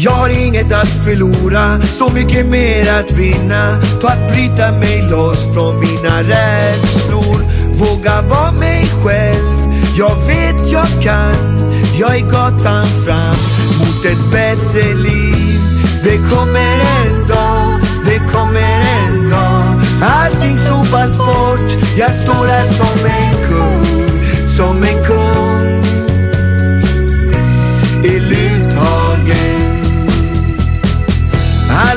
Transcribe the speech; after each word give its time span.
Jag 0.00 0.10
har 0.10 0.28
inget 0.28 0.72
att 0.72 0.88
förlora, 0.88 1.80
så 1.82 2.12
mycket 2.12 2.46
mer 2.46 2.92
att 3.00 3.10
vinna 3.10 3.78
på 4.00 4.06
att 4.06 4.28
bryta 4.28 4.72
mig 4.72 5.02
loss 5.10 5.54
från 5.54 5.80
mina 5.80 6.22
rädslor. 6.22 7.38
Våga 7.72 8.22
vara 8.22 8.52
mig 8.52 8.86
själv, 9.04 9.58
jag 9.96 10.16
vet 10.26 10.70
jag 10.70 11.02
kan. 11.02 11.58
Jag 12.00 12.16
är 12.16 12.20
gatan 12.20 12.86
fram 12.86 13.36
mot 13.78 14.04
ett 14.04 14.32
bättre 14.32 14.94
liv. 14.94 15.60
Det 16.04 16.18
kommer 16.30 16.80
en 16.80 17.28
dag, 17.28 17.80
det 18.04 18.32
kommer 18.32 18.82
en 18.98 19.30
dag. 19.30 19.64
Allting 20.02 20.58
sopas 20.58 21.16
bort, 21.16 21.84
jag 21.96 22.14
står 22.14 22.46
här 22.46 22.66
som 22.66 23.06
en 23.06 23.17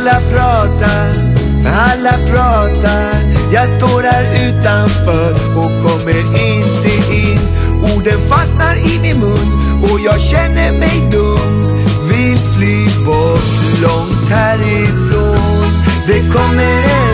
Alla 0.01 0.19
pratar, 0.19 1.11
alla 1.65 2.11
pratar. 2.11 3.33
Jag 3.53 3.67
står 3.69 4.03
här 4.03 4.23
utanför 4.23 5.33
och 5.55 5.71
kommer 5.85 6.19
inte 6.19 7.13
in. 7.15 7.39
Orden 7.95 8.21
fastnar 8.29 8.75
i 8.75 8.99
min 9.01 9.19
mun 9.19 9.79
och 9.83 9.99
jag 9.99 10.21
känner 10.21 10.71
mig 10.71 11.09
dum. 11.11 11.61
Vill 12.09 12.37
fly 12.37 13.05
bort 13.05 13.81
långt 13.81 14.29
härifrån. 14.29 15.71
Det 16.07 16.33
kommer 16.33 16.83
en 16.83 17.10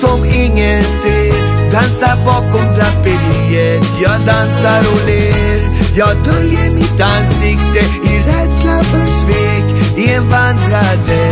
som 0.00 0.24
ingen 0.24 0.82
ser 0.82 1.46
Dansar 1.72 2.16
bakom 2.24 2.74
draperiet 2.74 3.86
Jag 4.02 4.20
dansar 4.20 4.80
och 4.92 5.08
ler 5.08 5.58
Jag 5.96 6.16
döljer 6.24 6.70
mitt 6.74 7.00
ansikte 7.00 7.78
i 8.10 8.18
rädsla 8.18 8.82
för 8.82 9.06
svek 9.06 9.98
I 9.98 10.12
en 10.12 10.28
vandrare. 10.28 11.25